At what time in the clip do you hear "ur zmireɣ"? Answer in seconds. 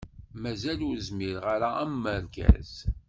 0.89-1.45